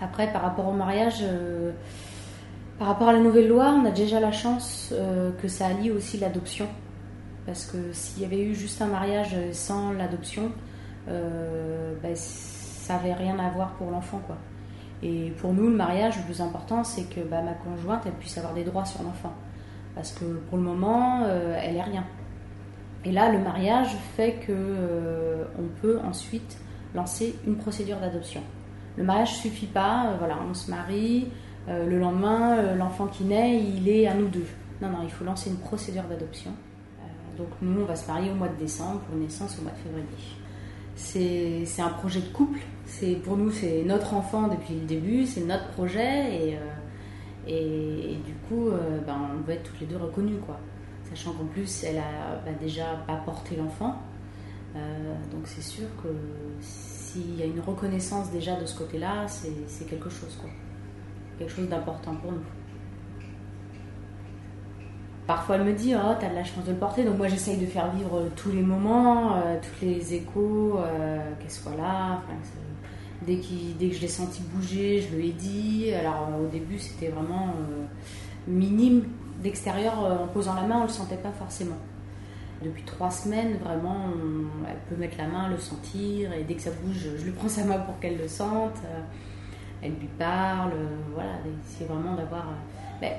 Après, 0.00 0.32
par 0.32 0.42
rapport 0.42 0.68
au 0.68 0.72
mariage, 0.72 1.18
euh, 1.22 1.72
par 2.78 2.88
rapport 2.88 3.08
à 3.08 3.12
la 3.12 3.18
nouvelle 3.18 3.48
loi, 3.48 3.74
on 3.74 3.84
a 3.84 3.90
déjà 3.90 4.20
la 4.20 4.32
chance 4.32 4.94
que 5.42 5.48
ça 5.48 5.66
allie 5.66 5.90
aussi 5.90 6.16
l'adoption. 6.16 6.66
Parce 7.44 7.66
que 7.66 7.76
s'il 7.92 8.22
y 8.22 8.24
avait 8.24 8.42
eu 8.42 8.54
juste 8.54 8.80
un 8.80 8.86
mariage 8.86 9.36
sans 9.52 9.92
l'adoption, 9.92 10.52
ben, 11.06 12.16
ça 12.16 12.94
n'avait 12.94 13.12
rien 13.12 13.38
à 13.38 13.50
voir 13.50 13.72
pour 13.72 13.90
l'enfant. 13.90 14.22
quoi. 14.26 14.38
Et 15.02 15.32
pour 15.38 15.52
nous, 15.52 15.68
le 15.68 15.76
mariage, 15.76 16.16
le 16.16 16.22
plus 16.22 16.40
important, 16.40 16.82
c'est 16.82 17.04
que 17.04 17.20
bah, 17.20 17.42
ma 17.42 17.52
conjointe, 17.52 18.02
elle 18.06 18.12
puisse 18.12 18.38
avoir 18.38 18.54
des 18.54 18.64
droits 18.64 18.86
sur 18.86 19.02
l'enfant. 19.02 19.34
Parce 20.00 20.12
que 20.12 20.24
pour 20.48 20.56
le 20.56 20.64
moment, 20.64 21.24
euh, 21.24 21.60
elle 21.62 21.76
est 21.76 21.82
rien. 21.82 22.06
Et 23.04 23.12
là, 23.12 23.30
le 23.30 23.38
mariage 23.38 23.94
fait 24.16 24.32
que 24.46 24.50
euh, 24.50 25.44
on 25.58 25.68
peut 25.82 25.98
ensuite 26.02 26.56
lancer 26.94 27.38
une 27.46 27.56
procédure 27.56 27.98
d'adoption. 27.98 28.40
Le 28.96 29.04
mariage 29.04 29.34
suffit 29.36 29.66
pas, 29.66 30.06
euh, 30.06 30.16
voilà, 30.18 30.38
on 30.50 30.54
se 30.54 30.70
marie, 30.70 31.28
le 31.68 31.98
lendemain, 31.98 32.74
l'enfant 32.76 33.08
qui 33.08 33.24
naît, 33.24 33.60
il 33.62 33.90
est 33.90 34.06
à 34.08 34.14
nous 34.14 34.28
deux. 34.28 34.46
Non, 34.80 34.88
non, 34.88 34.98
il 35.04 35.10
faut 35.10 35.24
lancer 35.24 35.50
une 35.50 35.58
procédure 35.58 36.04
d'adoption. 36.04 36.50
Donc 37.36 37.48
nous, 37.60 37.82
on 37.82 37.84
va 37.84 37.94
se 37.94 38.10
marier 38.10 38.30
au 38.30 38.34
mois 38.34 38.48
de 38.48 38.56
décembre, 38.56 39.00
pour 39.00 39.14
une 39.14 39.24
naissance 39.24 39.58
au 39.58 39.62
mois 39.62 39.72
de 39.72 39.76
février. 39.76 41.66
C'est 41.66 41.82
un 41.82 41.90
projet 41.90 42.20
de 42.20 42.32
couple. 42.32 42.60
C'est 42.86 43.16
pour 43.16 43.36
nous, 43.36 43.50
c'est 43.50 43.84
notre 43.84 44.14
enfant 44.14 44.48
depuis 44.48 44.74
le 44.74 44.86
début, 44.86 45.26
c'est 45.26 45.42
notre 45.42 45.68
projet 45.68 46.34
et, 46.34 46.58
et, 47.46 48.16
du 48.24 48.34
coup, 48.48 48.68
euh, 48.68 49.00
ben, 49.06 49.16
on 49.34 49.46
veut 49.46 49.54
être 49.54 49.64
toutes 49.64 49.80
les 49.80 49.86
deux 49.86 49.96
reconnues, 49.96 50.38
quoi. 50.46 50.58
Sachant 51.08 51.32
qu'en 51.32 51.46
plus, 51.46 51.84
elle 51.84 51.98
a 51.98 52.36
bah, 52.44 52.52
déjà 52.60 52.96
pas 53.06 53.16
porté 53.16 53.56
l'enfant, 53.56 53.96
Euh, 54.76 55.14
donc 55.32 55.42
c'est 55.46 55.62
sûr 55.62 55.88
que 56.00 56.08
s'il 56.60 57.34
y 57.36 57.42
a 57.42 57.46
une 57.46 57.58
reconnaissance 57.58 58.30
déjà 58.30 58.54
de 58.54 58.64
ce 58.66 58.78
côté-là, 58.78 59.26
c'est 59.26 59.84
quelque 59.88 60.08
chose, 60.08 60.36
quoi. 60.40 60.48
Quelque 61.38 61.50
chose 61.52 61.68
d'important 61.68 62.14
pour 62.14 62.30
nous. 62.32 62.44
Parfois, 65.26 65.56
elle 65.56 65.64
me 65.64 65.72
dit 65.72 65.94
Oh, 65.96 66.14
t'as 66.20 66.28
de 66.28 66.34
la 66.34 66.44
chance 66.44 66.64
de 66.64 66.72
le 66.72 66.76
porter. 66.78 67.04
Donc, 67.04 67.16
moi, 67.18 67.28
j'essaye 67.28 67.56
de 67.56 67.66
faire 67.66 67.90
vivre 67.92 68.28
tous 68.36 68.50
les 68.52 68.62
moments, 68.62 69.36
euh, 69.36 69.58
tous 69.60 69.84
les 69.84 70.14
échos, 70.14 70.78
euh, 70.78 71.18
qu'elle 71.38 71.50
soit 71.50 71.76
là. 71.76 72.18
Enfin, 72.18 72.34
dès, 73.26 73.36
qu'il- 73.38 73.76
dès 73.76 73.88
que 73.88 73.96
je 73.96 74.00
l'ai 74.00 74.08
senti 74.08 74.42
bouger, 74.42 75.00
je 75.02 75.14
lui 75.16 75.28
ai 75.28 75.32
dit. 75.32 75.92
Alors, 75.92 76.28
au 76.42 76.46
début, 76.48 76.78
c'était 76.78 77.08
vraiment 77.08 77.48
euh, 77.48 77.84
minime. 78.48 79.04
D'extérieur, 79.42 80.04
euh, 80.04 80.24
en 80.24 80.26
posant 80.26 80.54
la 80.54 80.62
main, 80.62 80.80
on 80.80 80.82
le 80.82 80.88
sentait 80.90 81.16
pas 81.16 81.32
forcément. 81.32 81.78
Depuis 82.62 82.82
trois 82.82 83.10
semaines, 83.10 83.56
vraiment, 83.64 84.04
elle 84.68 84.76
peut 84.90 84.96
mettre 85.00 85.16
la 85.16 85.26
main, 85.28 85.48
le 85.48 85.56
sentir, 85.58 86.30
et 86.34 86.44
dès 86.44 86.54
que 86.56 86.60
ça 86.60 86.70
bouge, 86.82 87.08
je 87.18 87.24
lui 87.24 87.30
prends 87.38 87.48
sa 87.48 87.64
main 87.64 87.78
pour 87.78 87.98
qu'elle 88.00 88.18
le 88.18 88.28
sente. 88.28 88.76
Euh, 88.84 89.00
elle 89.82 89.92
lui 89.92 90.08
parle, 90.18 90.72
voilà, 91.14 91.30
c'est 91.64 91.86
vraiment 91.88 92.14
d'avoir. 92.14 92.44
ben, 93.00 93.12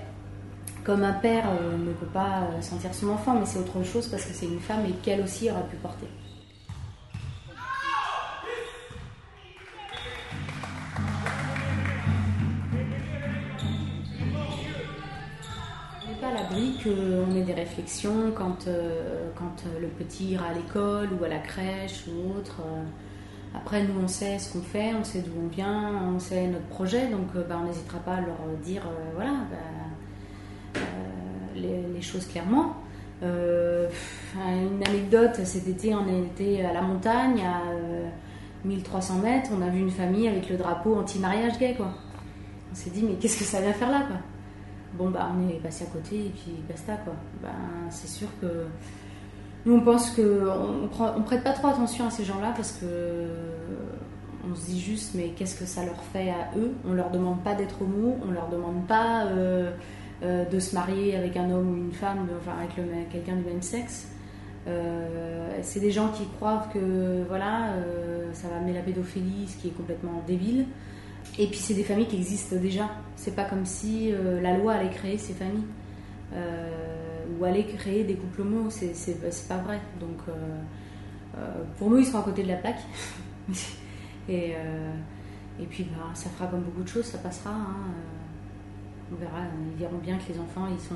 comme 0.83 1.03
un 1.03 1.13
père 1.13 1.45
ne 1.77 1.91
peut 1.93 2.05
pas 2.07 2.47
sentir 2.61 2.93
son 2.93 3.09
enfant, 3.09 3.35
mais 3.39 3.45
c'est 3.45 3.59
autre 3.59 3.83
chose 3.83 4.07
parce 4.07 4.25
que 4.25 4.33
c'est 4.33 4.45
une 4.47 4.59
femme 4.59 4.83
et 4.87 4.91
qu'elle 5.03 5.21
aussi 5.21 5.49
aurait 5.49 5.65
pu 5.69 5.75
porter. 5.77 6.07
Qu'on 16.83 17.35
ait 17.35 17.43
des 17.43 17.53
réflexions 17.53 18.31
quand, 18.35 18.67
euh, 18.67 19.29
euh, 19.39 19.79
le 19.79 19.87
petit 19.87 20.31
ira 20.31 20.47
à 20.47 20.53
l'école 20.53 21.09
ou 21.19 21.23
à 21.23 21.27
la 21.27 21.39
crèche 21.39 22.05
ou 22.07 22.37
autre. 22.37 22.61
euh. 22.61 22.83
Après, 23.55 23.83
nous, 23.83 23.99
on 24.01 24.07
sait 24.07 24.39
ce 24.39 24.53
qu'on 24.53 24.61
fait, 24.61 24.93
on 24.93 25.03
sait 25.03 25.19
d'où 25.19 25.31
on 25.43 25.47
vient, 25.47 25.91
on 26.15 26.19
sait 26.19 26.47
notre 26.47 26.65
projet, 26.67 27.07
donc 27.07 27.35
bah, 27.49 27.59
on 27.61 27.65
n'hésitera 27.65 27.99
pas 27.99 28.13
à 28.13 28.21
leur 28.21 28.37
dire, 28.63 28.83
voilà, 29.13 29.33
bah, 29.51 30.79
les, 31.55 32.01
choses 32.01 32.25
clairement. 32.27 32.77
Une 33.21 34.83
anecdote, 34.87 35.35
cet 35.43 35.67
été, 35.67 35.93
on 35.93 36.07
était 36.23 36.63
à 36.63 36.71
la 36.71 36.81
montagne, 36.81 37.41
à 37.41 37.69
euh, 37.71 38.07
1300 38.65 39.19
mètres, 39.19 39.49
on 39.57 39.61
a 39.61 39.69
vu 39.69 39.79
une 39.79 39.91
famille 39.91 40.27
avec 40.27 40.49
le 40.49 40.57
drapeau 40.57 40.95
anti-mariage 40.95 41.57
gay. 41.59 41.75
On 41.79 42.75
s'est 42.75 42.89
dit, 42.89 43.03
mais 43.03 43.15
qu'est-ce 43.15 43.39
que 43.39 43.43
ça 43.43 43.59
vient 43.61 43.73
faire 43.73 43.91
là, 43.91 44.03
quoi? 44.07 44.17
Bon, 44.93 45.09
bah, 45.09 45.31
on 45.33 45.49
est 45.49 45.59
passé 45.59 45.85
à 45.85 45.87
côté 45.87 46.15
et 46.17 46.29
puis 46.29 46.53
basta, 46.67 46.95
quoi. 46.97 47.13
Ben, 47.41 47.49
c'est 47.89 48.09
sûr 48.09 48.27
que 48.41 48.65
nous, 49.65 49.75
on 49.75 49.81
pense 49.81 50.11
que 50.11 50.49
on, 50.49 51.21
prête 51.21 51.43
pas 51.43 51.53
trop 51.53 51.67
attention 51.67 52.07
à 52.07 52.09
ces 52.09 52.25
gens-là 52.25 52.53
parce 52.55 52.73
que 52.73 53.27
on 54.49 54.55
se 54.55 54.65
dit 54.65 54.81
juste, 54.81 55.13
mais 55.13 55.29
qu'est-ce 55.29 55.57
que 55.57 55.65
ça 55.65 55.85
leur 55.85 56.01
fait 56.11 56.29
à 56.29 56.57
eux? 56.57 56.71
On 56.87 56.93
leur 56.93 57.11
demande 57.11 57.43
pas 57.43 57.53
d'être 57.53 57.81
homo, 57.81 58.17
on 58.27 58.31
leur 58.31 58.49
demande 58.49 58.87
pas 58.87 59.25
euh, 59.27 59.71
euh, 60.23 60.45
de 60.45 60.59
se 60.59 60.75
marier 60.75 61.15
avec 61.15 61.37
un 61.37 61.49
homme 61.51 61.71
ou 61.71 61.77
une 61.77 61.93
femme, 61.93 62.27
enfin 62.39 62.53
avec 62.57 63.09
quelqu'un 63.11 63.35
du 63.35 63.43
même 63.43 63.61
sexe. 63.61 64.07
Euh, 64.67 65.57
c'est 65.63 65.79
des 65.79 65.91
gens 65.91 66.09
qui 66.09 66.25
croient 66.37 66.67
que 66.73 67.23
voilà, 67.27 67.73
euh, 67.73 68.29
ça 68.33 68.47
va 68.47 68.57
amener 68.57 68.73
la 68.73 68.81
pédophilie, 68.81 69.47
ce 69.47 69.57
qui 69.57 69.69
est 69.69 69.71
complètement 69.71 70.23
débile. 70.27 70.65
Et 71.39 71.47
puis 71.47 71.59
c'est 71.59 71.73
des 71.73 71.83
familles 71.83 72.07
qui 72.07 72.17
existent 72.17 72.55
déjà. 72.57 72.89
C'est 73.15 73.35
pas 73.35 73.45
comme 73.45 73.65
si 73.65 74.11
euh, 74.11 74.41
la 74.41 74.57
loi 74.57 74.73
allait 74.73 74.89
créer 74.89 75.17
ces 75.17 75.33
familles 75.33 75.63
euh, 76.33 77.25
ou 77.39 77.45
allait 77.45 77.65
créer 77.65 78.03
des 78.03 78.15
couples 78.15 78.41
homo. 78.41 78.69
C'est, 78.69 79.47
pas 79.47 79.57
vrai. 79.57 79.79
Donc 79.99 80.17
euh, 80.27 81.39
pour 81.77 81.89
nous, 81.89 81.99
ils 81.99 82.05
sont 82.05 82.19
à 82.19 82.23
côté 82.23 82.43
de 82.43 82.49
la 82.49 82.57
plaque. 82.57 82.81
et, 84.29 84.55
puis 85.69 85.83
bah, 85.83 86.09
ça 86.13 86.29
fera 86.31 86.47
comme 86.47 86.61
beaucoup 86.61 86.83
de 86.83 86.87
choses, 86.87 87.05
ça 87.05 87.17
passera. 87.17 87.51
hein. 87.51 87.93
On 89.13 89.15
verra, 89.15 89.39
ils 89.73 89.77
verront 89.77 89.97
bien 89.97 90.17
que 90.17 90.31
les 90.31 90.39
enfants, 90.39 90.67
ils 90.71 90.79
sont. 90.79 90.95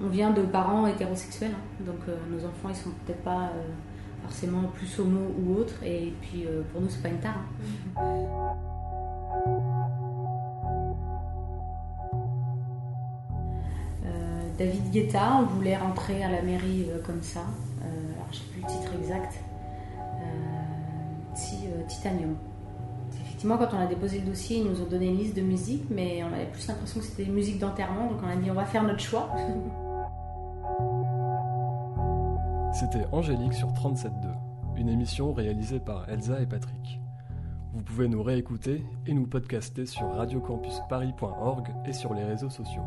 On 0.00 0.06
vient 0.08 0.30
de 0.30 0.42
parents 0.42 0.86
hétérosexuels, 0.86 1.50
hein. 1.52 1.84
donc 1.84 1.98
nos 2.30 2.38
enfants, 2.46 2.68
ils 2.70 2.76
sont 2.76 2.90
peut-être 3.04 3.22
pas 3.22 3.50
forcément 4.22 4.62
plus 4.74 4.98
homo 4.98 5.34
ou 5.38 5.56
autres. 5.56 5.82
Et 5.84 6.14
puis 6.22 6.46
pour 6.72 6.80
nous, 6.80 6.88
c'est 6.88 7.02
pas 7.02 7.08
une 7.08 7.18
tare. 7.18 7.44
hein. 7.96 8.49
David 14.60 14.90
Guetta, 14.90 15.38
on 15.40 15.46
voulait 15.46 15.74
rentrer 15.78 16.22
à 16.22 16.30
la 16.30 16.42
mairie 16.42 16.84
euh, 16.90 17.00
comme 17.02 17.22
ça. 17.22 17.40
Euh, 17.40 17.84
alors, 18.14 18.26
j'ai 18.30 18.42
plus 18.52 18.60
le 18.60 18.66
titre 18.66 18.92
exact. 19.00 19.40
Euh, 20.20 21.82
Titanium. 21.88 22.36
Effectivement, 23.24 23.56
quand 23.56 23.68
on 23.72 23.78
a 23.78 23.86
déposé 23.86 24.18
le 24.20 24.26
dossier, 24.26 24.58
ils 24.58 24.64
nous 24.64 24.82
ont 24.82 24.86
donné 24.86 25.06
une 25.06 25.16
liste 25.16 25.34
de 25.34 25.40
musiques, 25.40 25.86
mais 25.88 26.22
on 26.22 26.26
avait 26.34 26.44
plus 26.44 26.68
l'impression 26.68 27.00
que 27.00 27.06
c'était 27.06 27.24
des 27.24 27.30
musiques 27.30 27.58
d'enterrement, 27.58 28.08
donc 28.10 28.18
on 28.22 28.28
a 28.28 28.36
dit 28.36 28.50
on 28.50 28.54
va 28.54 28.66
faire 28.66 28.82
notre 28.82 29.00
choix. 29.00 29.30
C'était 32.74 33.06
Angélique 33.12 33.54
sur 33.54 33.68
37.2, 33.68 34.10
une 34.76 34.90
émission 34.90 35.32
réalisée 35.32 35.80
par 35.80 36.08
Elsa 36.08 36.38
et 36.40 36.46
Patrick. 36.46 37.00
Vous 37.72 37.82
pouvez 37.82 38.08
nous 38.08 38.22
réécouter 38.22 38.84
et 39.06 39.14
nous 39.14 39.26
podcaster 39.26 39.86
sur 39.86 40.14
radiocampusparis.org 40.14 41.68
et 41.86 41.92
sur 41.94 42.14
les 42.14 42.24
réseaux 42.24 42.50
sociaux. 42.50 42.84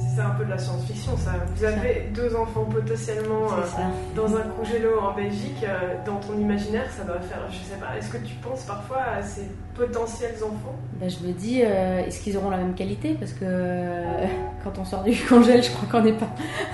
C'est 0.00 0.20
un 0.22 0.30
peu 0.30 0.44
de 0.44 0.50
la 0.50 0.58
science-fiction, 0.58 1.16
ça. 1.16 1.32
Vous 1.54 1.64
avez 1.64 2.10
deux 2.14 2.34
enfants 2.34 2.64
potentiellement 2.64 3.46
euh, 3.52 4.16
dans 4.16 4.34
un 4.36 4.42
congélo 4.56 4.98
en 5.00 5.14
Belgique. 5.14 5.62
euh, 5.64 5.94
dans 6.04 6.16
ton 6.16 6.36
imaginaire, 6.38 6.90
ça 6.90 7.04
doit 7.04 7.20
faire, 7.20 7.38
je 7.50 7.58
sais 7.58 7.78
pas, 7.78 7.96
est-ce 7.96 8.10
que 8.10 8.16
tu 8.18 8.34
penses 8.36 8.64
parfois 8.64 9.02
à 9.18 9.22
ces 9.22 9.48
potentiels 9.74 10.34
enfants? 10.42 10.74
Ben, 11.00 11.08
je 11.08 11.24
me 11.26 11.32
dis, 11.32 11.62
euh, 11.62 12.04
est-ce 12.04 12.20
qu'ils 12.22 12.36
auront 12.36 12.50
la 12.50 12.56
même 12.56 12.74
qualité? 12.74 13.14
Parce 13.14 13.32
que 13.32 13.44
quand 14.64 14.78
on 14.78 14.84
sort 14.84 15.04
du 15.04 15.14
congèle, 15.28 15.62
je 15.62 15.70
crois 15.70 15.88
qu'on 16.00 16.04
n'est 16.04 16.12
pas 16.16 16.28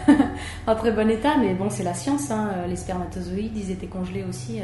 en 0.67 0.75
très 0.75 0.93
bon 0.93 1.09
état. 1.11 1.37
Mais 1.39 1.53
bon, 1.55 1.69
c'est 1.69 1.85
la 1.85 1.95
science. 1.95 2.31
hein. 2.31 2.51
Les 2.69 2.77
spermatozoïdes, 2.77 3.57
ils 3.57 3.71
étaient 3.71 3.87
congelés 3.87 4.25
aussi 4.29 4.61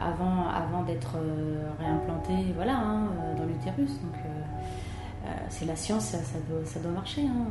avant, 0.00 0.48
avant 0.48 0.82
d'être 0.82 1.14
réimplantés 1.78 2.52
voilà, 2.56 2.72
hein, 2.74 3.04
dans 3.36 3.44
l'utérus. 3.44 3.90
Donc 4.00 4.14
euh, 5.24 5.28
c'est 5.50 5.64
la 5.66 5.76
science, 5.76 6.04
ça, 6.06 6.78
doit, 6.80 6.92
marcher. 6.92 7.22
hein. 7.22 7.46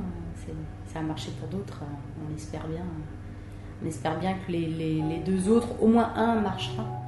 Ça 0.87 0.99
a 0.99 1.01
marché 1.01 1.31
pour 1.39 1.47
d'autres, 1.47 1.81
euh, 1.83 2.25
on 2.25 2.31
l'espère 2.31 2.67
bien. 2.67 2.83
On 3.83 3.87
espère 3.87 4.19
bien 4.19 4.35
que 4.45 4.51
les 4.51 5.21
deux 5.25 5.49
autres, 5.49 5.69
au 5.81 5.87
moins 5.87 6.13
un 6.15 6.41
marchera. 6.41 7.00